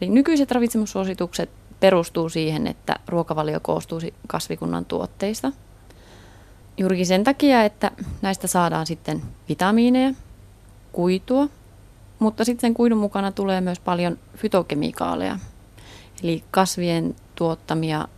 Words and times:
Eli 0.00 0.10
nykyiset 0.10 0.50
ravitsemussuositukset 0.50 1.50
perustuu 1.80 2.28
siihen, 2.28 2.66
että 2.66 2.96
ruokavalio 3.08 3.60
koostuu 3.60 4.00
kasvikunnan 4.26 4.84
tuotteista. 4.84 5.52
Juurikin 6.78 7.06
sen 7.06 7.24
takia, 7.24 7.64
että 7.64 7.90
näistä 8.22 8.46
saadaan 8.46 8.86
sitten 8.86 9.22
vitamiineja, 9.48 10.14
kuitua, 10.92 11.48
mutta 12.18 12.44
sitten 12.44 12.60
sen 12.60 12.74
kuidun 12.74 12.98
mukana 12.98 13.32
tulee 13.32 13.60
myös 13.60 13.80
paljon 13.80 14.18
fytokemikaaleja, 14.36 15.38
eli 16.22 16.44
kasvien 16.50 17.16
tuottamia 17.34 18.08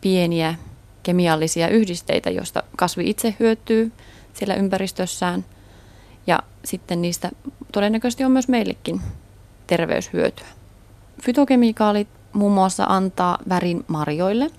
pieniä 0.00 0.54
kemiallisia 1.02 1.68
yhdisteitä, 1.68 2.30
joista 2.30 2.62
kasvi 2.76 3.10
itse 3.10 3.34
hyötyy 3.40 3.92
siellä 4.34 4.54
ympäristössään. 4.54 5.44
Ja 6.26 6.42
sitten 6.64 7.02
niistä 7.02 7.30
todennäköisesti 7.72 8.24
on 8.24 8.32
myös 8.32 8.48
meillekin 8.48 9.00
terveyshyötyä. 9.66 10.46
Fytokemikaalit 11.22 12.08
muun 12.32 12.52
muassa 12.52 12.84
antaa 12.84 13.38
värin 13.48 13.84
marjoille. 13.88 14.50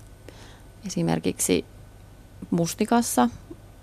Esimerkiksi 0.87 1.65
mustikassa 2.51 3.29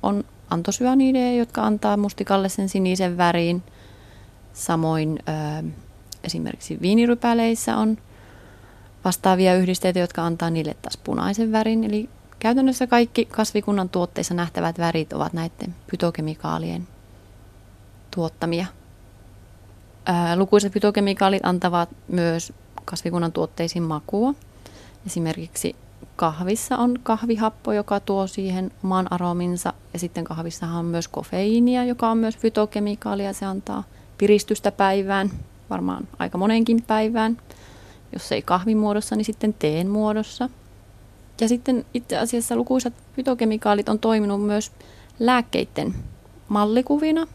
on 0.03 0.25
antosyaanideja, 0.51 1.39
jotka 1.39 1.63
antaa 1.63 1.97
mustikalle 1.97 2.49
sen 2.49 2.69
sinisen 2.69 3.17
värin. 3.17 3.63
Samoin 4.53 5.19
ö, 5.29 5.65
esimerkiksi 6.25 6.79
viinirypäleissä 6.81 7.77
on 7.77 7.99
vastaavia 9.05 9.57
yhdisteitä, 9.57 9.99
jotka 9.99 10.27
antaa 10.27 10.51
niille 10.51 10.75
taas 10.83 10.97
punaisen 10.97 11.53
värin. 11.53 11.85
Eli 11.85 12.09
käytännössä 12.39 12.87
kaikki 12.87 13.25
kasvikunnan 13.25 13.89
tuotteissa 13.89 14.35
nähtävät 14.35 14.79
värit 14.79 15.13
ovat 15.13 15.33
näiden 15.33 15.75
fytokemikaalien 15.91 16.89
tuottamia. 18.11 18.67
Ää, 20.07 20.37
lukuiset 20.37 20.73
fytokemikaalit 20.73 21.47
antavat 21.47 21.89
myös 22.09 22.53
kasvikunnan 22.85 23.33
tuotteisiin 23.33 23.83
makua. 23.83 24.35
Esimerkiksi 25.07 25.77
kahvissa 26.17 26.77
on 26.77 26.99
kahvihappo, 27.03 27.73
joka 27.73 28.01
tuo 28.01 28.27
siihen 28.27 28.71
oman 28.85 29.13
arominsa. 29.13 29.73
Ja 29.93 29.99
sitten 29.99 30.25
kahvissahan 30.25 30.79
on 30.79 30.85
myös 30.85 31.09
kofeiinia, 31.09 31.85
joka 31.85 32.11
on 32.11 32.19
myös 32.19 32.37
fytokemikaalia. 32.37 33.33
Se 33.33 33.47
antaa 33.47 33.85
piristystä 34.19 34.73
päivään, 34.73 35.31
varmaan 35.71 36.09
aika 36.19 36.39
monenkin 36.39 36.83
päivään. 36.83 37.39
Jos 38.13 38.33
ei 38.33 38.43
kahvin 38.43 38.79
muodossa, 38.79 39.17
niin 39.17 39.25
sitten 39.25 39.55
teen 39.55 39.91
muodossa. 39.91 40.49
Ja 41.41 41.49
sitten 41.49 41.85
itse 41.95 42.19
asiassa 42.19 42.57
lukuisat 42.57 42.93
fytokemikaalit 43.17 43.89
on 43.89 43.99
toiminut 43.99 44.47
myös 44.47 44.73
lääkkeiden 45.19 45.95
mallikuvina, 46.49 47.27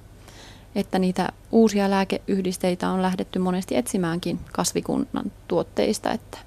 että 0.79 0.99
niitä 0.99 1.29
uusia 1.51 1.89
lääkeyhdisteitä 1.89 2.89
on 2.89 3.01
lähdetty 3.01 3.39
monesti 3.39 3.75
etsimäänkin 3.75 4.39
kasvikunnan 4.51 5.31
tuotteista, 5.47 6.11
että, 6.11 6.37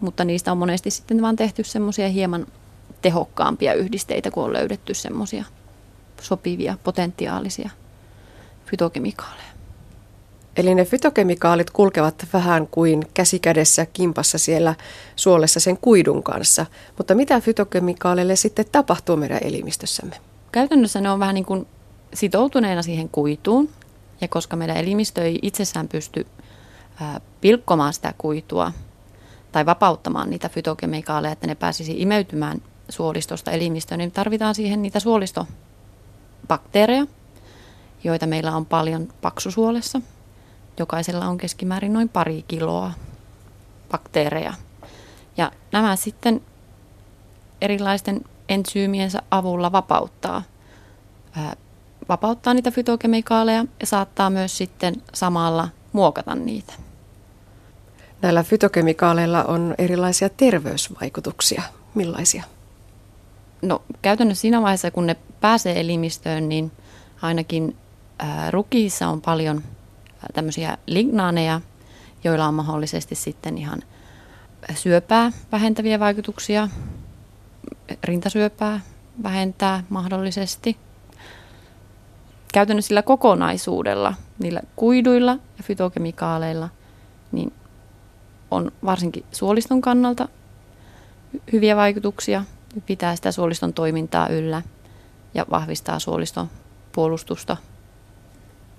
mutta 0.00 0.24
niistä 0.24 0.52
on 0.52 0.58
monesti 0.58 0.90
sitten 0.90 1.22
vaan 1.22 1.36
tehty 1.36 1.64
semmoisia 1.64 2.08
hieman 2.08 2.46
tehokkaampia 3.02 3.74
yhdisteitä, 3.74 4.30
kun 4.30 4.44
on 4.44 4.52
löydetty 4.52 4.94
semmoisia 4.94 5.44
sopivia, 6.20 6.76
potentiaalisia 6.84 7.70
fytokemikaaleja. 8.66 9.52
Eli 10.56 10.74
ne 10.74 10.84
fytokemikaalit 10.84 11.70
kulkevat 11.70 12.26
vähän 12.32 12.66
kuin 12.66 13.02
käsikädessä 13.14 13.86
kimpassa 13.86 14.38
siellä 14.38 14.74
suolessa 15.16 15.60
sen 15.60 15.78
kuidun 15.78 16.22
kanssa. 16.22 16.66
Mutta 16.98 17.14
mitä 17.14 17.40
fytokemikaaleille 17.40 18.36
sitten 18.36 18.64
tapahtuu 18.72 19.16
meidän 19.16 19.38
elimistössämme? 19.42 20.16
Käytännössä 20.52 21.00
ne 21.00 21.10
on 21.10 21.18
vähän 21.18 21.34
niin 21.34 21.44
kuin 21.44 21.66
sitoutuneena 22.14 22.82
siihen 22.82 23.08
kuituun. 23.08 23.68
Ja 24.20 24.28
koska 24.28 24.56
meidän 24.56 24.76
elimistö 24.76 25.24
ei 25.24 25.38
itsessään 25.42 25.88
pysty 25.88 26.26
pilkkomaan 27.40 27.92
sitä 27.92 28.14
kuitua 28.18 28.72
tai 29.52 29.66
vapauttamaan 29.66 30.30
niitä 30.30 30.48
fytokemikaaleja, 30.48 31.32
että 31.32 31.46
ne 31.46 31.54
pääsisi 31.54 32.02
imeytymään 32.02 32.62
suolistosta 32.88 33.50
elimistöön, 33.50 33.98
niin 33.98 34.12
tarvitaan 34.12 34.54
siihen 34.54 34.82
niitä 34.82 35.00
suolistobakteereja, 35.00 37.06
joita 38.04 38.26
meillä 38.26 38.56
on 38.56 38.66
paljon 38.66 39.08
paksusuolessa. 39.22 40.00
Jokaisella 40.78 41.26
on 41.26 41.38
keskimäärin 41.38 41.92
noin 41.92 42.08
pari 42.08 42.44
kiloa 42.48 42.92
bakteereja. 43.90 44.54
Ja 45.36 45.52
nämä 45.72 45.96
sitten 45.96 46.40
erilaisten 47.60 48.20
entsyymiensä 48.48 49.22
avulla 49.30 49.72
vapauttaa 49.72 50.42
vapauttaa 52.08 52.54
niitä 52.54 52.70
fytokemikaaleja 52.70 53.64
ja 53.80 53.86
saattaa 53.86 54.30
myös 54.30 54.58
sitten 54.58 54.94
samalla 55.14 55.68
muokata 55.92 56.34
niitä. 56.34 56.72
Näillä 58.22 58.42
fytokemikaaleilla 58.42 59.44
on 59.44 59.74
erilaisia 59.78 60.28
terveysvaikutuksia. 60.28 61.62
Millaisia? 61.94 62.44
No 63.62 63.82
käytännössä 64.02 64.40
siinä 64.40 64.62
vaiheessa, 64.62 64.90
kun 64.90 65.06
ne 65.06 65.16
pääsee 65.40 65.80
elimistöön, 65.80 66.48
niin 66.48 66.72
ainakin 67.22 67.76
ää, 68.18 68.50
rukiissa 68.50 69.08
on 69.08 69.20
paljon 69.20 69.62
tämmöisiä 70.34 70.78
lignaaneja, 70.86 71.60
joilla 72.24 72.46
on 72.46 72.54
mahdollisesti 72.54 73.14
sitten 73.14 73.58
ihan 73.58 73.82
syöpää 74.74 75.32
vähentäviä 75.52 76.00
vaikutuksia, 76.00 76.68
rintasyöpää 78.04 78.80
vähentää 79.22 79.84
mahdollisesti– 79.88 80.76
käytännössä 82.52 82.88
sillä 82.88 83.02
kokonaisuudella, 83.02 84.14
niillä 84.38 84.60
kuiduilla 84.76 85.32
ja 85.32 85.62
fytokemikaaleilla, 85.62 86.68
niin 87.32 87.52
on 88.50 88.72
varsinkin 88.84 89.24
suoliston 89.32 89.80
kannalta 89.80 90.28
hyviä 91.52 91.76
vaikutuksia, 91.76 92.44
pitää 92.86 93.16
sitä 93.16 93.32
suoliston 93.32 93.72
toimintaa 93.72 94.28
yllä 94.28 94.62
ja 95.34 95.46
vahvistaa 95.50 95.98
suoliston 95.98 96.50
puolustusta. 96.92 97.56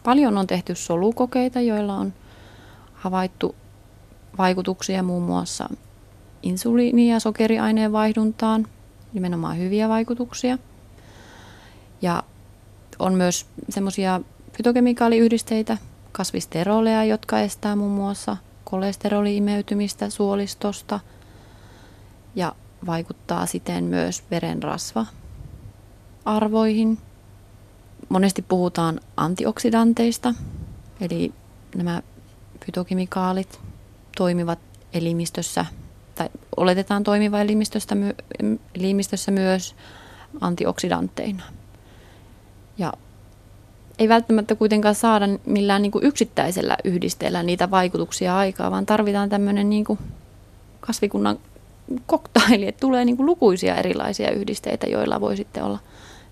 Paljon 0.03 0.37
on 0.37 0.47
tehty 0.47 0.75
solukokeita, 0.75 1.61
joilla 1.61 1.95
on 1.95 2.13
havaittu 2.93 3.55
vaikutuksia 4.37 5.03
muun 5.03 5.23
muassa 5.23 5.69
insuliini- 6.43 7.09
ja 7.09 7.19
sokeriaineen 7.19 7.91
vaihduntaan, 7.91 8.67
nimenomaan 9.13 9.57
hyviä 9.57 9.89
vaikutuksia. 9.89 10.57
Ja 12.01 12.23
on 12.99 13.13
myös 13.13 13.45
semmoisia 13.69 14.21
fytokemikaaliyhdisteitä, 14.57 15.77
kasvisteroleja, 16.11 17.03
jotka 17.03 17.39
estää 17.39 17.75
muun 17.75 17.91
muassa 17.91 18.37
kolesteroli-imeytymistä 18.63 20.09
suolistosta 20.09 20.99
ja 22.35 22.55
vaikuttaa 22.85 23.45
siten 23.45 23.83
myös 23.83 24.23
verenrasva-arvoihin. 24.31 26.97
Monesti 28.09 28.41
puhutaan 28.41 28.99
antioksidanteista, 29.17 30.33
eli 31.01 31.33
nämä 31.75 32.01
fytokemikaalit 32.65 33.59
toimivat 34.17 34.59
elimistössä 34.93 35.65
tai 36.15 36.29
oletetaan 36.57 37.03
toimiva 37.03 37.39
elimistössä, 37.39 37.95
elimistössä 38.75 39.31
myös 39.31 39.75
antioksidantteina. 40.41 41.43
Ja 42.77 42.93
ei 43.99 44.09
välttämättä 44.09 44.55
kuitenkaan 44.55 44.95
saada 44.95 45.25
millään 45.45 45.81
niin 45.81 45.91
kuin 45.91 46.05
yksittäisellä 46.05 46.77
yhdisteellä 46.83 47.43
niitä 47.43 47.71
vaikutuksia 47.71 48.37
aikaa, 48.37 48.71
vaan 48.71 48.85
tarvitaan 48.85 49.29
tämmöinen 49.29 49.69
niin 49.69 49.85
kuin 49.85 49.99
kasvikunnan 50.79 51.39
koktaili, 52.05 52.67
että 52.67 52.79
tulee 52.79 53.05
niin 53.05 53.17
kuin 53.17 53.25
lukuisia 53.25 53.75
erilaisia 53.75 54.31
yhdisteitä, 54.31 54.87
joilla 54.87 55.21
voi 55.21 55.37
sitten 55.37 55.63
olla 55.63 55.79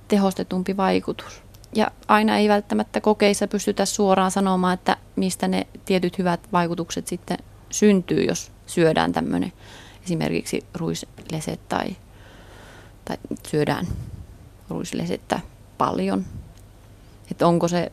tehostetumpi 0.07 0.77
vaikutus. 0.77 1.41
Ja 1.75 1.91
aina 2.07 2.37
ei 2.37 2.49
välttämättä 2.49 3.01
kokeissa 3.01 3.47
pystytä 3.47 3.85
suoraan 3.85 4.31
sanomaan, 4.31 4.73
että 4.73 4.97
mistä 5.15 5.47
ne 5.47 5.67
tietyt 5.85 6.17
hyvät 6.17 6.39
vaikutukset 6.51 7.07
sitten 7.07 7.37
syntyy, 7.69 8.23
jos 8.23 8.51
syödään 8.65 9.11
tämmöinen 9.11 9.53
esimerkiksi 10.03 10.63
ruisleset 10.73 11.59
tai, 11.69 11.95
tai 13.05 13.17
syödään 13.47 13.87
ruislesettä 14.69 15.39
paljon. 15.85 16.25
Että 17.31 17.47
onko 17.47 17.67
se, 17.67 17.91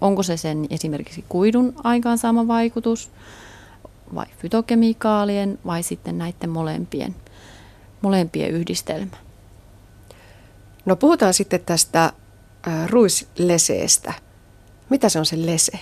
onko 0.00 0.22
se 0.22 0.36
sen 0.36 0.66
esimerkiksi 0.70 1.24
kuidun 1.28 1.72
aikaansaama 1.84 2.48
vaikutus 2.48 3.10
vai 4.14 4.26
fytokemikaalien 4.38 5.58
vai 5.66 5.82
sitten 5.82 6.18
näiden 6.18 6.50
molempien, 6.50 7.14
molempien 8.02 8.50
yhdistelmä. 8.50 9.16
No 10.84 10.96
puhutaan 10.96 11.34
sitten 11.34 11.60
tästä 11.60 12.12
ruisleseestä. 12.86 14.12
Mitä 14.90 15.08
se 15.08 15.18
on 15.18 15.26
se 15.26 15.46
lese? 15.46 15.78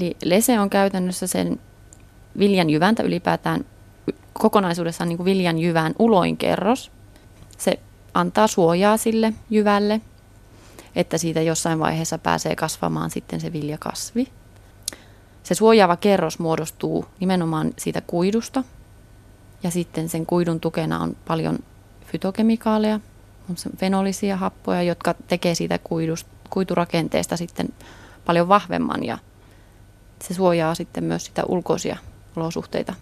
Eli 0.00 0.16
lese 0.24 0.60
on 0.60 0.70
käytännössä 0.70 1.26
sen 1.26 1.60
viljan 2.38 2.70
jyväntä 2.70 3.02
ylipäätään 3.02 3.64
kokonaisuudessaan 4.32 5.08
niin 5.08 5.16
kuin 5.16 5.24
viljan 5.24 5.58
jyvän 5.58 5.94
uloin 5.98 6.36
kerros. 6.36 6.90
Se 7.58 7.78
antaa 8.14 8.46
suojaa 8.46 8.96
sille 8.96 9.32
jyvälle 9.50 10.00
että 10.94 11.18
siitä 11.18 11.40
jossain 11.40 11.78
vaiheessa 11.78 12.18
pääsee 12.18 12.56
kasvamaan 12.56 13.10
sitten 13.10 13.40
se 13.40 13.52
viljakasvi. 13.52 14.28
Se 15.42 15.54
suojaava 15.54 15.96
kerros 15.96 16.38
muodostuu 16.38 17.06
nimenomaan 17.20 17.72
siitä 17.78 18.00
kuidusta 18.00 18.64
ja 19.62 19.70
sitten 19.70 20.08
sen 20.08 20.26
kuidun 20.26 20.60
tukena 20.60 21.00
on 21.00 21.16
paljon 21.28 21.58
fytokemikaaleja, 22.06 23.00
on 23.50 23.56
fenolisia 23.78 24.36
happoja, 24.36 24.82
jotka 24.82 25.14
tekee 25.28 25.54
siitä 25.54 25.78
kuidust, 25.78 26.26
kuiturakenteesta 26.50 27.36
sitten 27.36 27.68
paljon 28.24 28.48
vahvemman 28.48 29.04
ja 29.04 29.18
se 30.22 30.34
suojaa 30.34 30.74
sitten 30.74 31.04
myös 31.04 31.24
sitä 31.24 31.42
ulkoisia 31.48 31.96
olosuhteita 32.36 32.94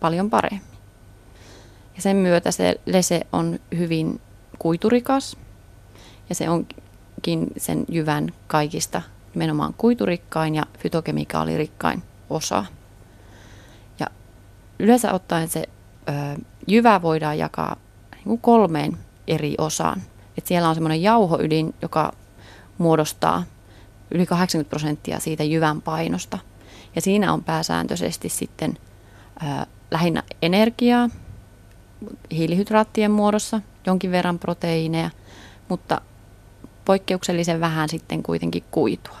paljon 0.00 0.30
paremmin. 0.30 0.62
Ja 1.96 2.02
sen 2.02 2.16
myötä 2.16 2.50
se 2.50 2.80
lese 2.86 3.20
on 3.32 3.58
hyvin 3.76 4.20
kuiturikas 4.58 5.36
ja 6.28 6.34
se 6.34 6.50
onkin 6.50 6.87
sen 7.56 7.84
jyvän 7.88 8.32
kaikista 8.46 9.02
nimenomaan 9.34 9.74
kuiturikkain 9.78 10.54
ja 10.54 10.62
fytokemikaalirikkain 10.78 12.02
osa. 12.30 12.64
Ja 14.00 14.06
yleensä 14.78 15.12
ottaen 15.12 15.48
se 15.48 15.64
ö, 16.08 16.12
jyvä 16.66 17.02
voidaan 17.02 17.38
jakaa 17.38 17.76
niin 18.14 18.24
kuin 18.24 18.40
kolmeen 18.40 18.98
eri 19.26 19.54
osaan. 19.58 20.02
Et 20.38 20.46
siellä 20.46 20.68
on 20.68 20.74
semmoinen 20.74 21.02
jauhoydin, 21.02 21.74
joka 21.82 22.12
muodostaa 22.78 23.44
yli 24.10 24.26
80 24.26 24.70
prosenttia 24.70 25.20
siitä 25.20 25.44
jyvän 25.44 25.82
painosta. 25.82 26.38
Ja 26.94 27.00
siinä 27.00 27.32
on 27.32 27.44
pääsääntöisesti 27.44 28.28
sitten 28.28 28.78
ö, 29.42 29.66
lähinnä 29.90 30.22
energiaa 30.42 31.08
hiilihydraattien 32.30 33.10
muodossa, 33.10 33.60
jonkin 33.86 34.10
verran 34.10 34.38
proteiineja, 34.38 35.10
mutta 35.68 36.00
poikkeuksellisen 36.88 37.60
vähän 37.60 37.88
sitten 37.88 38.22
kuitenkin 38.22 38.64
kuitua. 38.70 39.16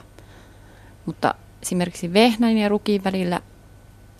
Mutta 1.06 1.34
esimerkiksi 1.62 2.12
vehnän 2.12 2.56
ja 2.56 2.68
rukiin 2.68 3.04
välillä 3.04 3.40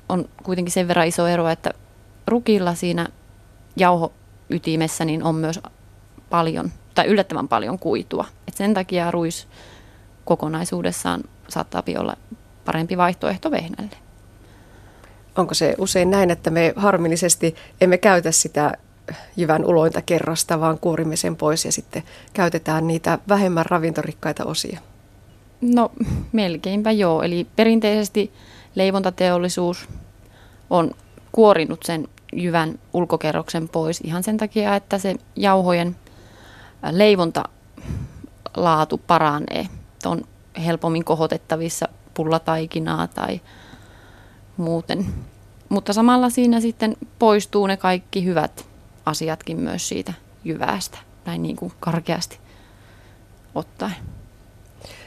on 0.08 0.28
kuitenkin 0.42 0.72
sen 0.72 0.88
verran 0.88 1.06
iso 1.06 1.26
ero, 1.26 1.48
että 1.48 1.70
rukilla 2.26 2.74
siinä 2.74 3.08
jauhoytimessä 3.76 5.04
niin 5.04 5.22
on 5.22 5.34
myös 5.34 5.60
paljon 6.30 6.72
tai 6.94 7.06
yllättävän 7.06 7.48
paljon 7.48 7.78
kuitua. 7.78 8.24
Et 8.48 8.56
sen 8.56 8.74
takia 8.74 9.10
ruis 9.10 9.48
kokonaisuudessaan 10.24 11.24
saattaa 11.48 11.82
olla 11.98 12.16
parempi 12.64 12.96
vaihtoehto 12.96 13.50
vehnälle. 13.50 13.96
Onko 15.36 15.54
se 15.54 15.74
usein 15.78 16.10
näin, 16.10 16.30
että 16.30 16.50
me 16.50 16.72
harmillisesti 16.76 17.54
emme 17.80 17.98
käytä 17.98 18.32
sitä 18.32 18.72
jyvän 19.36 19.64
ulointa 19.64 20.02
kerrasta, 20.02 20.60
vaan 20.60 20.78
kuorimme 20.78 21.16
sen 21.16 21.36
pois 21.36 21.64
ja 21.64 21.72
sitten 21.72 22.02
käytetään 22.32 22.86
niitä 22.86 23.18
vähemmän 23.28 23.66
ravintorikkaita 23.66 24.44
osia? 24.44 24.80
No 25.60 25.92
melkeinpä 26.32 26.90
joo. 26.90 27.22
Eli 27.22 27.46
perinteisesti 27.56 28.32
leivontateollisuus 28.74 29.88
on 30.70 30.90
kuorinut 31.32 31.82
sen 31.82 32.08
jyvän 32.32 32.78
ulkokerroksen 32.92 33.68
pois 33.68 34.00
ihan 34.00 34.22
sen 34.22 34.36
takia, 34.36 34.76
että 34.76 34.98
se 34.98 35.14
jauhojen 35.36 35.96
leivontalaatu 36.90 38.98
paranee. 39.06 39.66
On 40.04 40.24
helpommin 40.64 41.04
kohotettavissa 41.04 41.88
pullataikinaa 42.14 43.06
tai 43.06 43.40
muuten. 44.56 45.06
Mutta 45.68 45.92
samalla 45.92 46.30
siinä 46.30 46.60
sitten 46.60 46.96
poistuu 47.18 47.66
ne 47.66 47.76
kaikki 47.76 48.24
hyvät 48.24 48.66
asiatkin 49.08 49.60
myös 49.60 49.88
siitä 49.88 50.12
jyvästä, 50.44 50.98
näin 51.26 51.42
niin 51.42 51.56
kuin 51.56 51.72
karkeasti 51.80 52.38
ottaen. 53.54 53.96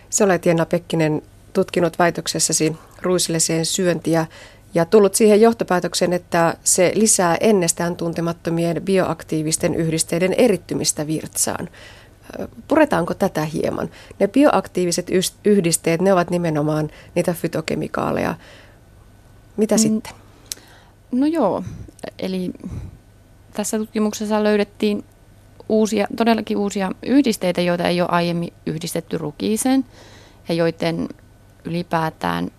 Sä 0.09 0.25
olet 0.25 0.45
Jenna 0.45 0.65
Pekkinen 0.65 1.21
tutkinut 1.53 2.00
väitöksessäsi 2.00 2.75
ruisleseen 3.01 3.65
syöntiä 3.65 4.25
ja 4.74 4.86
tullut 4.86 5.15
siihen 5.15 5.42
johtopäätöksen, 5.42 6.13
että 6.13 6.57
se 6.63 6.92
lisää 6.95 7.38
ennestään 7.39 7.95
tuntemattomien 7.95 8.81
bioaktiivisten 8.81 9.75
yhdisteiden 9.75 10.33
erittymistä 10.33 11.07
virtsaan. 11.07 11.69
Puretaanko 12.68 13.13
tätä 13.13 13.45
hieman? 13.45 13.89
Ne 14.19 14.27
bioaktiiviset 14.27 15.07
yhdisteet, 15.45 16.01
ne 16.01 16.13
ovat 16.13 16.30
nimenomaan 16.30 16.89
niitä 17.15 17.33
fytokemikaaleja. 17.33 18.36
Mitä 19.57 19.75
mm. 19.75 19.80
sitten? 19.80 20.13
No 21.12 21.25
joo, 21.25 21.63
eli 22.19 22.51
tässä 23.53 23.77
tutkimuksessa 23.77 24.44
löydettiin 24.44 25.03
uusia, 25.69 26.07
todellakin 26.18 26.57
uusia 26.57 26.92
yhdisteitä, 27.03 27.62
joita 27.62 27.88
ei 27.88 28.01
ole 28.01 28.09
aiemmin 28.12 28.53
yhdistetty 28.65 29.18
rukiiseen 29.18 29.86
ja 30.50 30.56
joiden 30.56 31.09
ylipäätään 31.65 32.51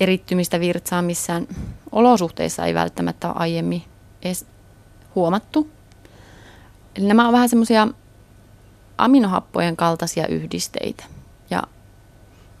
erittymistä 0.00 0.60
virtsaa 0.60 1.02
missään 1.02 1.46
olosuhteissa 1.92 2.66
ei 2.66 2.74
välttämättä 2.74 3.28
ole 3.28 3.36
aiemmin 3.38 3.82
edes 4.22 4.46
huomattu. 5.14 5.70
Eli 6.96 7.06
nämä 7.06 7.26
on 7.26 7.32
vähän 7.32 7.48
semmoisia 7.48 7.88
aminohappojen 8.98 9.76
kaltaisia 9.76 10.26
yhdisteitä. 10.26 11.04
Ja 11.50 11.62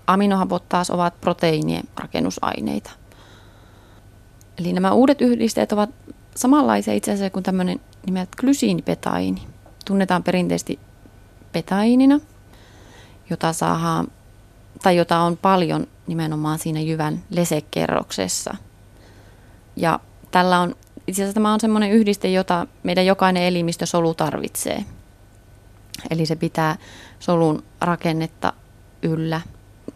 aminohapot 0.06 0.68
taas 0.68 0.90
ovat 0.90 1.20
proteiinien 1.20 1.84
rakennusaineita. 1.96 2.90
Eli 4.58 4.72
nämä 4.72 4.92
uudet 4.92 5.20
yhdisteet 5.20 5.72
ovat 5.72 5.90
samanlaisia 6.36 6.94
itse 6.94 7.12
asiassa 7.12 7.30
kuin 7.30 7.42
tämmöinen 7.42 7.80
nimeltä 8.06 8.36
glysiinipetaiini. 8.40 9.42
Tunnetaan 9.84 10.22
perinteisesti 10.22 10.78
petaiinina, 11.52 12.20
jota 13.30 13.52
saadaan, 13.52 14.08
tai 14.82 14.96
jota 14.96 15.18
on 15.18 15.36
paljon 15.36 15.86
nimenomaan 16.06 16.58
siinä 16.58 16.80
jyvän 16.80 17.22
lesekerroksessa. 17.30 18.56
Ja 19.76 20.00
tällä 20.30 20.60
on, 20.60 20.74
itse 21.06 21.22
asiassa 21.22 21.34
tämä 21.34 21.52
on 21.52 21.60
semmoinen 21.60 21.90
yhdiste, 21.90 22.28
jota 22.28 22.66
meidän 22.82 23.06
jokainen 23.06 23.42
elimistösolu 23.42 24.14
tarvitsee. 24.14 24.84
Eli 26.10 26.26
se 26.26 26.36
pitää 26.36 26.76
solun 27.18 27.62
rakennetta 27.80 28.52
yllä, 29.02 29.40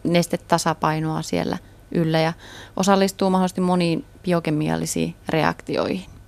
nestetasapainoa 0.03 1.21
siellä 1.21 1.57
yllä 1.91 2.19
ja 2.19 2.33
osallistuu 2.77 3.29
mahdollisesti 3.29 3.61
moniin 3.61 4.05
biokemiallisiin 4.23 5.15
reaktioihin. 5.29 6.20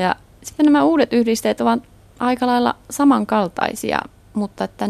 Ja 0.00 0.16
sitten 0.42 0.64
nämä 0.64 0.84
uudet 0.84 1.12
yhdisteet 1.12 1.60
ovat 1.60 1.82
aika 2.18 2.46
lailla 2.46 2.76
samankaltaisia, 2.90 3.98
mutta 4.34 4.64
että 4.64 4.88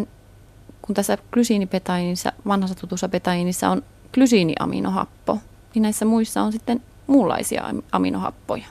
kun 0.83 0.95
tässä 0.95 1.19
glysiinipetaiinissa, 1.33 2.33
vanhassa 2.47 2.77
tutussa 2.77 3.09
petaiinissa 3.09 3.71
on 3.71 3.83
glysiiniaminohappo, 4.15 5.39
niin 5.75 5.83
näissä 5.83 6.05
muissa 6.05 6.43
on 6.43 6.53
sitten 6.53 6.83
muunlaisia 7.07 7.65
aminohappoja. 7.93 8.67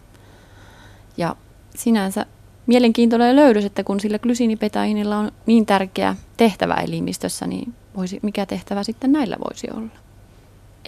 Ja 1.17 1.35
sinänsä 1.75 2.25
mielenkiintoinen 2.67 3.35
löydös, 3.35 3.65
että 3.65 3.83
kun 3.83 3.99
sillä 3.99 4.19
glysiinipetaiinilla 4.19 5.17
on 5.17 5.31
niin 5.45 5.65
tärkeä 5.65 6.15
tehtävä 6.37 6.73
elimistössä, 6.73 7.47
niin 7.47 7.73
voisi, 7.95 8.19
mikä 8.21 8.45
tehtävä 8.45 8.83
sitten 8.83 9.11
näillä 9.11 9.37
voisi 9.47 9.67
olla. 9.73 9.91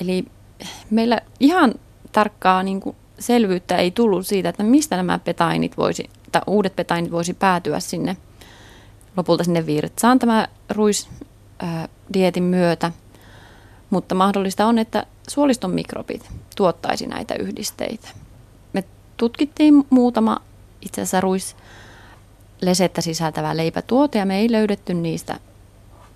Eli 0.01 0.25
meillä 0.89 1.19
ihan 1.39 1.73
tarkkaa 2.11 2.63
niin 2.63 2.79
kuin 2.79 2.95
selvyyttä 3.21 3.77
ei 3.77 3.91
tullut 3.91 4.27
siitä, 4.27 4.49
että 4.49 4.63
mistä 4.63 4.95
nämä 4.95 5.19
petainit 5.19 5.77
voisi, 5.77 6.09
tai 6.31 6.41
uudet 6.47 6.75
petainit 6.75 7.11
voisi 7.11 7.33
päätyä 7.33 7.79
sinne 7.79 8.17
lopulta 9.17 9.43
sinne 9.43 9.65
virtsaan 9.65 10.19
tämä 10.19 10.47
ruisdietin 10.69 12.43
myötä. 12.43 12.91
Mutta 13.89 14.15
mahdollista 14.15 14.65
on, 14.65 14.79
että 14.79 15.05
suoliston 15.29 15.71
mikrobit 15.71 16.29
tuottaisi 16.55 17.07
näitä 17.07 17.35
yhdisteitä. 17.35 18.07
Me 18.73 18.83
tutkittiin 19.17 19.87
muutama 19.89 20.37
itse 20.81 21.01
asiassa 21.01 21.21
ruislesettä 21.21 23.01
sisältävä 23.01 23.57
leipätuote 23.57 24.19
ja 24.19 24.25
me 24.25 24.39
ei 24.39 24.51
löydetty 24.51 24.93
niistä 24.93 25.39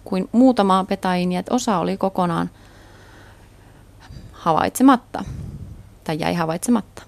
kuin 0.06 0.30
muutamaa 0.32 0.84
petainia, 0.84 1.40
että 1.40 1.56
osa 1.56 1.78
oli 1.78 1.98
kokonaan 1.98 2.50
havaitsematta 4.32 5.24
tai 6.06 6.20
jäi 6.20 6.34
havaitsematta. 6.34 7.04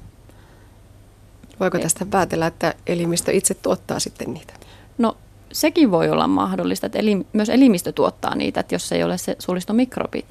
Voiko 1.59 1.79
tästä 1.79 2.05
päätellä, 2.05 2.47
että 2.47 2.73
elimistö 2.87 3.31
itse 3.31 3.53
tuottaa 3.53 3.99
sitten 3.99 4.33
niitä? 4.33 4.53
No 4.97 5.17
sekin 5.51 5.91
voi 5.91 6.09
olla 6.09 6.27
mahdollista, 6.27 6.85
että 6.85 6.99
elim, 6.99 7.25
myös 7.33 7.49
elimistö 7.49 7.91
tuottaa 7.91 8.35
niitä, 8.35 8.59
että 8.59 8.75
jos 8.75 8.91
ei 8.91 9.03
ole 9.03 9.17
se 9.17 9.35
suolistomikrobit. 9.39 10.25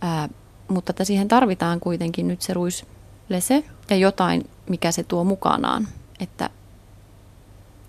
Ää, 0.00 0.28
mutta 0.68 0.90
että 0.92 1.04
siihen 1.04 1.28
tarvitaan 1.28 1.80
kuitenkin 1.80 2.28
nyt 2.28 2.42
se 2.42 2.54
ruislese 2.54 3.64
ja 3.90 3.96
jotain, 3.96 4.50
mikä 4.68 4.92
se 4.92 5.02
tuo 5.02 5.24
mukanaan, 5.24 5.88
että 6.20 6.50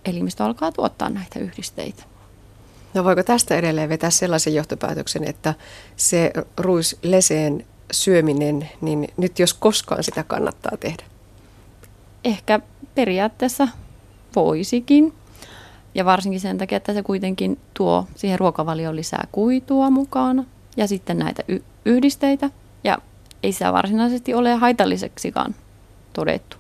elimistö 0.06 0.44
alkaa 0.44 0.72
tuottaa 0.72 1.10
näitä 1.10 1.40
yhdisteitä. 1.40 2.04
No 2.94 3.04
voiko 3.04 3.24
tästä 3.24 3.56
edelleen 3.56 3.90
vetää 3.90 4.10
sellaisen 4.10 4.56
johtopäätöksen, 4.56 5.24
että 5.24 5.54
se 5.96 6.32
ruisleseen 6.58 7.66
syöminen, 7.92 8.70
niin 8.82 9.08
nyt 9.18 9.40
jos 9.40 9.54
koskaan 9.54 10.04
sitä 10.04 10.24
kannattaa 10.24 10.78
tehdä? 10.80 11.04
Ehkä 12.24 12.60
periaatteessa 12.96 13.68
voisikin. 14.36 15.14
Ja 15.96 16.06
varsinkin 16.06 16.40
sen 16.40 16.58
takia, 16.58 16.78
että 16.78 16.94
se 16.94 17.04
kuitenkin 17.04 17.60
tuo 17.74 18.08
siihen 18.16 18.40
ruokavalioon 18.40 18.96
lisää 18.96 19.28
kuitua 19.32 19.90
mukaan 19.90 20.48
ja 20.78 20.88
sitten 20.88 21.18
näitä 21.18 21.44
y- 21.48 21.64
yhdisteitä. 21.86 22.50
Ja 22.84 22.98
ei 23.44 23.52
sitä 23.52 23.74
varsinaisesti 23.74 24.34
ole 24.34 24.54
haitalliseksikaan 24.54 25.56
todettu. 26.14 26.58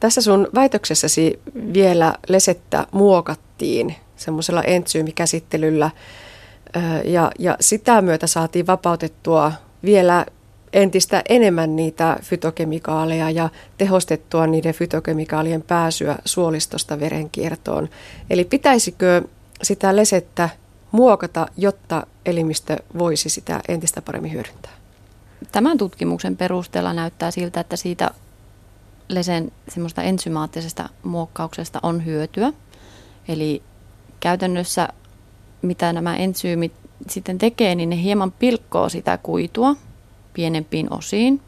Tässä 0.00 0.20
sun 0.20 0.48
väitöksessäsi 0.54 1.40
vielä 1.74 2.14
lesettä 2.28 2.86
muokattiin 2.92 3.96
semmoisella 4.16 4.62
entsyymikäsittelyllä 4.62 5.90
ja, 7.04 7.30
ja 7.38 7.56
sitä 7.60 8.02
myötä 8.02 8.26
saatiin 8.26 8.66
vapautettua 8.66 9.52
vielä 9.84 10.26
entistä 10.72 11.22
enemmän 11.28 11.76
niitä 11.76 12.16
fytokemikaaleja 12.22 13.30
ja 13.30 13.48
tehostettua 13.78 14.46
niiden 14.46 14.74
fytokemikaalien 14.74 15.62
pääsyä 15.62 16.16
suolistosta 16.24 17.00
verenkiertoon. 17.00 17.88
Eli 18.30 18.44
pitäisikö 18.44 19.22
sitä 19.62 19.96
lesettä 19.96 20.48
muokata, 20.92 21.46
jotta 21.56 22.06
elimistö 22.26 22.76
voisi 22.98 23.28
sitä 23.28 23.60
entistä 23.68 24.02
paremmin 24.02 24.32
hyödyntää? 24.32 24.72
Tämän 25.52 25.78
tutkimuksen 25.78 26.36
perusteella 26.36 26.92
näyttää 26.92 27.30
siltä, 27.30 27.60
että 27.60 27.76
siitä 27.76 28.10
lesen 29.08 29.52
semmoista 29.68 30.02
ensymaattisesta 30.02 30.88
muokkauksesta 31.02 31.80
on 31.82 32.04
hyötyä. 32.04 32.52
Eli 33.28 33.62
käytännössä 34.20 34.88
mitä 35.62 35.92
nämä 35.92 36.16
ensyymit 36.16 36.72
sitten 37.08 37.38
tekee, 37.38 37.74
niin 37.74 37.90
ne 37.90 38.02
hieman 38.02 38.32
pilkkoo 38.32 38.88
sitä 38.88 39.18
kuitua 39.18 39.76
pienempiin 40.32 40.92
osiin 40.92 41.40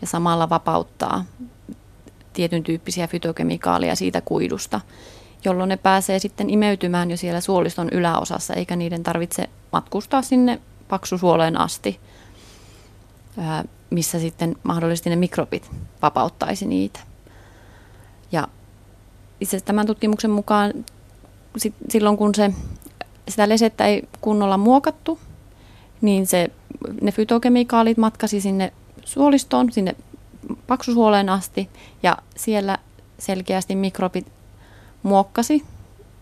ja 0.00 0.06
samalla 0.06 0.48
vapauttaa 0.48 1.24
tietyn 2.32 2.62
tyyppisiä 2.62 3.06
fytokemikaaleja 3.06 3.96
siitä 3.96 4.20
kuidusta, 4.20 4.80
jolloin 5.44 5.68
ne 5.68 5.76
pääsee 5.76 6.18
sitten 6.18 6.50
imeytymään 6.50 7.10
jo 7.10 7.16
siellä 7.16 7.40
suoliston 7.40 7.88
yläosassa, 7.92 8.54
eikä 8.54 8.76
niiden 8.76 9.02
tarvitse 9.02 9.50
matkustaa 9.72 10.22
sinne 10.22 10.60
paksusuoleen 10.88 11.60
asti, 11.60 12.00
missä 13.90 14.18
sitten 14.18 14.56
mahdollisesti 14.62 15.10
ne 15.10 15.16
mikrobit 15.16 15.70
vapauttaisi 16.02 16.66
niitä. 16.66 17.00
Ja 18.32 18.48
itse 19.40 19.60
tämän 19.60 19.86
tutkimuksen 19.86 20.30
mukaan 20.30 20.72
silloin 21.88 22.16
kun 22.16 22.34
se, 22.34 22.54
sitä 23.30 23.48
lesettä 23.48 23.86
ei 23.86 24.02
kunnolla 24.20 24.56
muokattu, 24.56 25.18
niin 26.00 26.26
se, 26.26 26.50
ne 27.00 27.12
fytokemikaalit 27.12 27.98
matkasi 27.98 28.40
sinne 28.40 28.72
suolistoon, 29.04 29.72
sinne 29.72 29.96
paksusuoleen 30.66 31.28
asti 31.28 31.68
ja 32.02 32.16
siellä 32.36 32.78
selkeästi 33.18 33.74
mikrobit 33.74 34.26
muokkasi, 35.02 35.64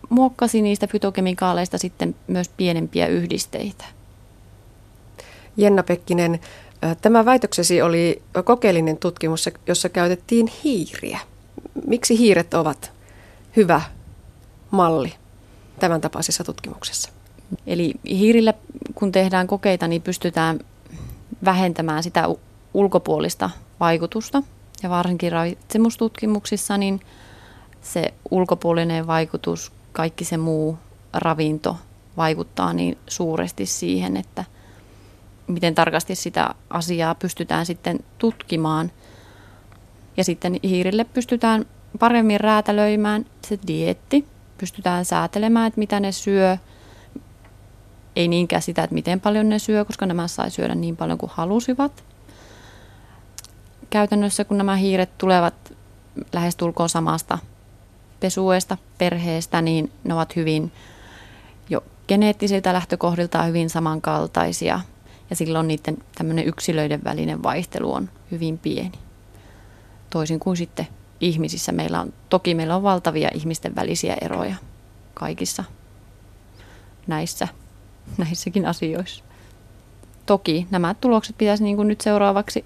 muokkasi 0.09 0.62
niistä 0.62 0.87
fytokemikaaleista 0.87 1.79
sitten 1.79 2.15
myös 2.27 2.49
pienempiä 2.49 3.07
yhdisteitä. 3.07 3.85
Jenna 5.57 5.83
Pekkinen, 5.83 6.41
tämä 7.03 7.25
väitöksesi 7.25 7.83
oli 7.83 8.23
kokeellinen 8.45 8.97
tutkimus, 8.97 9.50
jossa 9.67 9.88
käytettiin 9.88 10.47
hiiriä. 10.65 11.19
Miksi 11.87 12.19
hiiret 12.19 12.55
ovat 12.55 12.93
hyvä 13.57 13.81
malli 14.71 15.12
tämän 15.78 16.00
tapaisessa 16.00 16.44
tutkimuksessa? 16.44 17.11
Eli 17.66 17.94
hiirillä 18.08 18.54
kun 18.94 19.12
tehdään 19.12 19.47
kokeita, 19.47 19.88
niin 19.88 20.02
pystytään 20.02 20.61
vähentämään 21.44 22.02
sitä 22.02 22.28
ulkopuolista 22.75 23.50
vaikutusta. 23.80 24.42
Ja 24.82 24.90
varsinkin 24.90 25.32
ravitsemustutkimuksissa 25.32 26.78
niin 26.78 27.00
se 27.82 28.14
ulkopuolinen 28.30 29.06
vaikutus, 29.06 29.73
kaikki 29.92 30.25
se 30.25 30.37
muu 30.37 30.78
ravinto 31.12 31.76
vaikuttaa 32.16 32.73
niin 32.73 32.99
suuresti 33.06 33.66
siihen, 33.66 34.16
että 34.16 34.44
miten 35.47 35.75
tarkasti 35.75 36.14
sitä 36.14 36.54
asiaa 36.70 37.14
pystytään 37.14 37.66
sitten 37.66 38.00
tutkimaan. 38.18 38.90
Ja 40.16 40.25
sitten 40.25 40.61
hiirille 40.64 41.04
pystytään 41.04 41.66
paremmin 41.99 42.40
räätälöimään 42.40 43.26
se 43.47 43.58
dietti, 43.66 44.25
pystytään 44.59 45.05
säätelemään, 45.05 45.67
että 45.67 45.79
mitä 45.79 46.00
ne 46.00 46.12
syö– 46.12 46.57
ei 48.19 48.29
niinkään 48.29 48.62
sitä, 48.62 48.83
että 48.85 48.95
miten 48.95 49.21
paljon 49.21 49.49
ne 49.49 49.59
syö, 49.59 49.85
koska 49.85 50.07
nämä 50.07 50.29
sai 50.29 50.50
syödä 50.50 50.75
niin 50.75 50.97
paljon 50.97 51.19
kuin 51.19 51.33
halusivat. 51.35 52.05
Käytännössä 53.91 54.45
kun 54.45 54.59
nämä 54.59 54.77
hiiret 54.77 55.19
tulevat 55.19 55.55
lähestulkoon 56.33 56.88
samasta 56.88 57.38
pesueesta, 58.21 58.77
perheestä, 58.99 59.62
niin 59.62 59.93
ne 60.05 60.15
ovat 60.15 60.37
hyvin 60.37 60.73
jo 61.71 61.85
geneettisiltä 62.09 62.73
lähtökohdiltaan 62.73 63.49
hyvin 63.49 63.71
samankaltaisia. 63.71 64.81
Ja 65.31 65.37
silloin 65.37 65.69
niiden 65.69 65.99
tämmöinen 66.15 66.47
yksilöiden 66.47 67.05
välinen 67.05 67.43
vaihtelu 67.43 67.93
on 67.93 68.11
hyvin 68.31 68.59
pieni. 68.59 68.99
Toisin 70.11 70.41
kuin 70.41 70.57
sitten 70.57 70.88
ihmisissä 71.20 71.72
meillä 71.72 72.00
on, 72.00 72.12
toki 72.28 72.54
meillä 72.54 72.76
on 72.76 72.82
valtavia 72.82 73.30
ihmisten 73.34 73.75
välisiä 73.75 74.16
eroja 74.20 74.54
kaikissa 75.14 75.64
näissä 77.06 77.48
näissäkin 78.18 78.66
asioissa. 78.66 79.25
Toki 80.26 80.66
nämä 80.70 80.94
tulokset 80.94 81.38
pitäisi 81.38 81.64
niin 81.64 81.76
kuin 81.76 81.88
nyt 81.88 82.00
seuraavaksi 82.00 82.64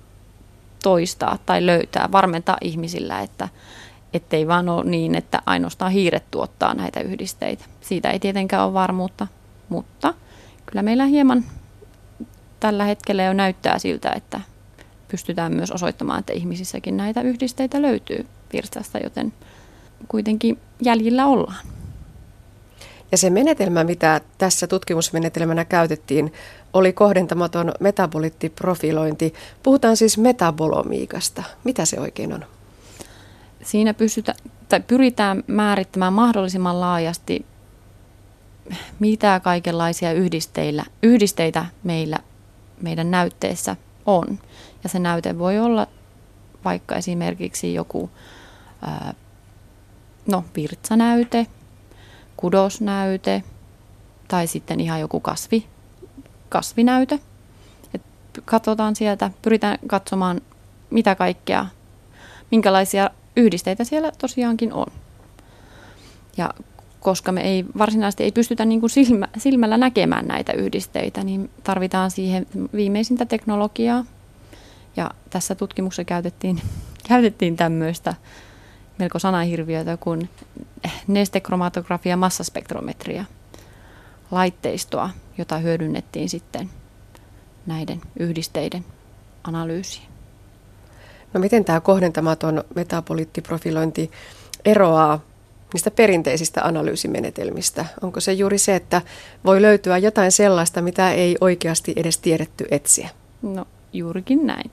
toistaa 0.83 1.39
tai 1.47 1.67
löytää, 1.67 2.09
varmentaa 2.13 2.57
ihmisillä, 2.61 3.21
että 3.21 3.49
ettei 4.13 4.49
vaan 4.49 4.69
ole 4.69 4.85
niin, 4.85 5.15
että 5.15 5.43
ainoastaan 5.47 5.93
hiiret 5.93 6.31
tuottaa 6.31 6.75
näitä 6.75 7.01
yhdisteitä. 7.01 7.65
Siitä 7.81 8.11
ei 8.11 8.19
tietenkään 8.19 8.65
ole 8.65 8.73
varmuutta, 8.73 9.27
mutta 9.69 10.15
kyllä 10.67 10.83
meillä 10.83 11.07
hieman 11.07 11.45
tällä 12.61 12.85
hetkellä 12.85 13.23
jo 13.23 13.33
näyttää 13.33 13.79
siltä, 13.79 14.13
että 14.17 14.41
pystytään 15.09 15.55
myös 15.55 15.71
osoittamaan, 15.71 16.21
että 16.21 16.33
ihmisissäkin 16.33 16.97
näitä 16.97 17.21
yhdisteitä 17.21 17.83
löytyy 17.83 18.27
virtsasta, 18.53 18.99
joten 18.99 19.33
kuitenkin 20.09 20.59
jäljillä 20.81 21.27
ollaan. 21.27 21.67
Ja 23.13 23.19
se 23.19 23.31
menetelmä, 23.31 23.85
mitä 23.85 24.21
tässä 24.39 24.67
tutkimusmenetelmänä 24.67 25.65
käytettiin, 25.65 26.33
oli 26.73 26.93
kohdentamaton 26.93 27.73
metabolittiprofilointi. 27.81 29.35
Puhutaan 29.63 29.97
siis 29.97 30.19
metabolomiikasta. 30.19 31.43
Mitä 31.65 31.85
se 31.85 32.01
oikein 32.01 32.33
on? 32.33 32.45
Siinä 33.63 33.95
pystytä, 33.95 34.35
tai 34.69 34.81
pyritään 34.81 35.45
määrittämään 35.47 36.13
mahdollisimman 36.13 36.81
laajasti, 36.81 37.47
mitä 38.99 39.41
kaikenlaisia 39.45 40.13
yhdisteillä, 40.13 40.85
yhdisteitä 41.03 41.67
meillä 41.85 42.19
meidän 42.81 43.11
näytteessä 43.11 43.77
on. 44.07 44.39
Ja 44.83 44.89
se 44.89 44.99
näyte 44.99 45.39
voi 45.39 45.59
olla 45.59 45.87
vaikka 46.65 46.97
esimerkiksi 46.97 47.75
joku 47.75 48.11
no, 50.27 50.45
virtsanäyte, 50.57 51.47
kudosnäyte 52.37 53.43
tai 54.29 54.47
sitten 54.47 54.81
ihan 54.81 55.01
joku 55.01 55.21
kasvi, 55.21 55.67
kasvinäyte. 56.49 57.21
Et 57.95 58.03
katsotaan 58.45 58.97
sieltä, 58.97 59.31
pyritään 59.43 59.79
katsomaan 59.87 60.41
mitä 60.91 61.15
kaikkea, 61.15 61.67
minkälaisia 62.51 63.11
yhdisteitä 63.37 63.85
siellä 63.85 64.13
tosiaankin 64.19 64.73
on. 64.73 64.87
Ja 66.37 66.51
koska 67.01 67.33
me 67.33 67.41
ei 67.41 67.65
varsinaisesti 67.79 68.25
ei 68.25 68.33
pystytä 68.33 68.65
niin 68.65 68.81
kuin 68.81 68.91
silmä, 68.91 69.29
silmällä 69.39 69.79
näkemään 69.79 70.27
näitä 70.27 70.53
yhdisteitä, 70.53 71.25
niin 71.25 71.51
tarvitaan 71.65 72.11
siihen 72.11 72.47
viimeisintä 72.75 73.27
teknologiaa. 73.27 74.05
Ja 74.97 75.11
tässä 75.31 75.55
tutkimuksessa 75.55 76.05
käytettiin, 76.05 76.61
käytettiin 77.09 77.57
tämmöistä 77.57 78.15
melko 78.99 79.19
sanahirviötä 79.19 79.97
kuin 79.97 80.29
nestekromatografia 81.07 82.17
massaspektrometria 82.17 83.25
laitteistoa, 84.31 85.11
jota 85.39 85.59
hyödynnettiin 85.59 86.29
sitten 86.29 86.71
näiden 87.67 88.01
yhdisteiden 88.19 88.85
analyysiin. 89.45 90.07
No 91.35 91.41
miten 91.41 91.65
tämä 91.65 91.81
kohdentamaton 91.81 92.65
metapoliittiprofilointi 92.75 94.11
eroaa 94.65 95.21
niistä 95.73 95.91
perinteisistä 95.91 96.63
analyysimenetelmistä? 96.65 97.85
Onko 98.03 98.21
se 98.21 98.33
juuri 98.33 98.59
se, 98.59 98.77
että 98.77 99.03
voi 99.45 99.63
löytyä 99.63 99.99
jotain 99.99 100.33
sellaista, 100.33 100.83
mitä 100.83 101.13
ei 101.13 101.37
oikeasti 101.41 101.93
edes 101.97 102.19
tiedetty 102.19 102.67
etsiä? 102.71 103.09
No 103.43 103.67
juurikin 103.93 104.47
näin. 104.47 104.71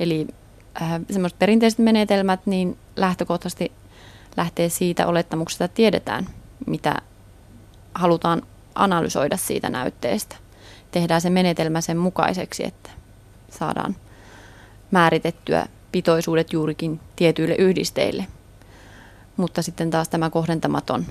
Eli 0.00 0.26
äh, 0.82 1.00
semmoiset 1.10 1.38
perinteiset 1.38 1.78
menetelmät, 1.78 2.40
niin 2.46 2.76
lähtökohtaisesti 2.96 3.72
lähtee 4.36 4.68
siitä 4.68 5.06
olettamuksesta, 5.06 5.64
että 5.64 5.74
tiedetään, 5.74 6.26
mitä 6.66 6.96
halutaan 7.94 8.42
analysoida 8.74 9.36
siitä 9.36 9.70
näytteestä. 9.70 10.36
Tehdään 10.90 11.20
se 11.20 11.30
menetelmä 11.30 11.80
sen 11.80 11.96
mukaiseksi, 11.96 12.64
että 12.66 12.90
saadaan 13.50 13.96
määritettyä 14.90 15.66
pitoisuudet 15.92 16.52
juurikin 16.52 17.00
tietyille 17.16 17.54
yhdisteille. 17.54 18.26
Mutta 19.36 19.62
sitten 19.62 19.90
taas 19.90 20.08
tämä 20.08 20.30
kohdentamaton 20.30 21.06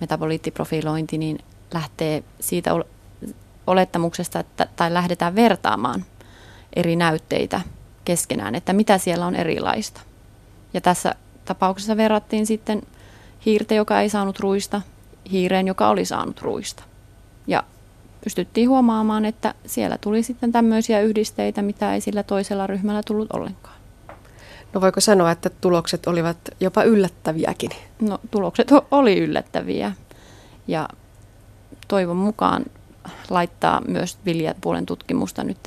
metaboliittiprofilointi 0.00 1.18
niin 1.18 1.38
lähtee 1.74 2.24
siitä 2.40 2.70
olettamuksesta, 3.66 4.40
että, 4.40 4.66
tai 4.76 4.94
lähdetään 4.94 5.34
vertaamaan, 5.34 6.04
eri 6.76 6.96
näytteitä 6.96 7.60
keskenään, 8.04 8.54
että 8.54 8.72
mitä 8.72 8.98
siellä 8.98 9.26
on 9.26 9.36
erilaista. 9.36 10.00
Ja 10.74 10.80
tässä 10.80 11.14
tapauksessa 11.44 11.96
verrattiin 11.96 12.46
sitten 12.46 12.82
hiirtä, 13.46 13.74
joka 13.74 14.00
ei 14.00 14.08
saanut 14.08 14.40
ruista, 14.40 14.80
hiireen, 15.32 15.66
joka 15.66 15.88
oli 15.88 16.04
saanut 16.04 16.42
ruista. 16.42 16.82
Ja 17.46 17.62
pystyttiin 18.24 18.68
huomaamaan, 18.68 19.24
että 19.24 19.54
siellä 19.66 19.98
tuli 20.00 20.22
sitten 20.22 20.52
tämmöisiä 20.52 21.00
yhdisteitä, 21.00 21.62
mitä 21.62 21.94
ei 21.94 22.00
sillä 22.00 22.22
toisella 22.22 22.66
ryhmällä 22.66 23.02
tullut 23.06 23.32
ollenkaan. 23.32 23.80
No 24.72 24.80
voiko 24.80 25.00
sanoa, 25.00 25.30
että 25.30 25.50
tulokset 25.50 26.06
olivat 26.06 26.36
jopa 26.60 26.82
yllättäviäkin? 26.82 27.70
No 28.00 28.18
tulokset 28.30 28.68
oli 28.90 29.18
yllättäviä 29.18 29.92
ja 30.66 30.88
toivon 31.88 32.16
mukaan 32.16 32.64
laittaa 33.30 33.82
myös 33.88 34.18
viljapuolen 34.24 34.86
tutkimusta 34.86 35.44
nyt 35.44 35.58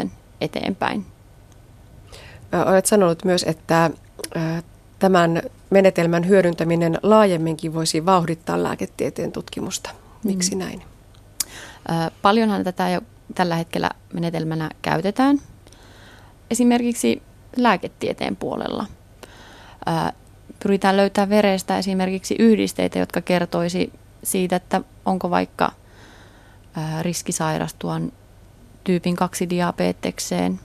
eteenpäin. 0.42 1.06
Olet 2.66 2.86
sanonut 2.86 3.26
myös, 3.26 3.44
että 3.44 3.90
tämän 5.04 5.42
menetelmän 5.70 6.28
hyödyntäminen 6.28 7.00
laajemminkin 7.04 7.74
voisi 7.74 8.06
vauhdittaa 8.06 8.64
lääketieteen 8.64 9.32
tutkimusta. 9.32 9.90
Miksi 10.24 10.56
mm. 10.56 10.60
näin? 10.60 10.82
Paljonhan 12.22 12.64
tätä 12.64 12.90
jo 12.90 13.02
tällä 13.36 13.56
hetkellä 13.56 13.90
menetelmänä 14.14 14.70
käytetään. 14.82 15.40
Esimerkiksi 16.52 17.22
lääketieteen 17.58 18.36
puolella. 18.36 18.86
Pyritään 20.64 20.98
löytämään 20.98 21.30
verestä 21.30 21.78
esimerkiksi 21.78 22.36
yhdisteitä, 22.40 23.00
jotka 23.00 23.22
kertoisi 23.22 23.94
siitä, 24.24 24.56
että 24.56 24.82
onko 25.06 25.30
vaikka 25.30 25.72
riski 27.02 27.32
sairastua 27.32 28.02
tyypin 28.84 29.16
2 29.16 29.50
diabetekseen. 29.50 30.60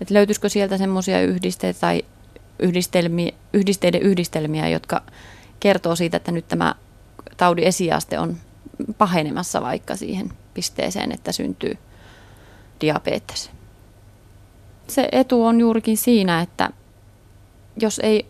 Että 0.00 0.14
löytyisikö 0.14 0.48
sieltä 0.48 0.78
semmoisia 0.78 1.22
yhdisteitä 1.22 1.80
tai 1.80 2.04
yhdistelmiä, 2.58 3.32
yhdisteiden 3.52 4.02
yhdistelmiä, 4.02 4.68
jotka 4.68 5.02
kertoo 5.60 5.96
siitä, 5.96 6.16
että 6.16 6.32
nyt 6.32 6.48
tämä 6.48 6.74
taudin 7.36 7.64
esiaste 7.64 8.18
on 8.18 8.36
pahenemassa 8.98 9.62
vaikka 9.62 9.96
siihen 9.96 10.32
pisteeseen, 10.54 11.12
että 11.12 11.32
syntyy 11.32 11.78
diabetes. 12.80 13.50
Se 14.88 15.08
etu 15.12 15.44
on 15.44 15.60
juurikin 15.60 15.96
siinä, 15.96 16.40
että 16.40 16.70
jos 17.80 17.98
ei 17.98 18.26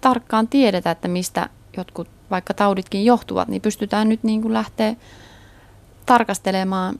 tarkkaan 0.00 0.48
tiedetä, 0.48 0.90
että 0.90 1.08
mistä 1.08 1.48
jotkut 1.76 2.08
vaikka 2.30 2.54
tauditkin 2.54 3.04
johtuvat, 3.04 3.48
niin 3.48 3.62
pystytään 3.62 4.08
nyt 4.08 4.22
niin 4.24 4.42
kuin 4.42 4.54
lähteä 4.54 4.96
tarkastelemaan, 6.06 6.98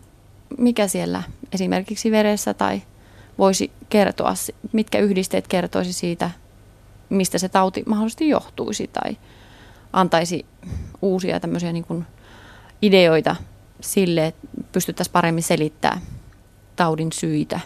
mikä 0.58 0.88
siellä 0.88 1.22
esimerkiksi 1.52 2.10
veressä 2.10 2.54
tai 2.54 2.82
voisi 3.38 3.70
kertoa, 3.88 4.34
mitkä 4.72 4.98
yhdisteet 4.98 5.48
kertoisi 5.48 5.92
siitä, 5.92 6.30
mistä 7.08 7.38
se 7.38 7.48
tauti 7.48 7.82
mahdollisesti 7.86 8.28
johtuisi 8.28 8.90
tai 8.92 9.16
antaisi 9.92 10.46
uusia 11.02 11.40
tämmöisiä 11.40 11.72
niin 11.72 11.84
kuin 11.84 12.06
ideoita 12.82 13.36
sille, 13.80 14.26
että 14.26 14.48
pystyttäisiin 14.72 15.12
paremmin 15.12 15.42
selittämään 15.42 16.02
taudin 16.76 17.12
syitä 17.12 17.60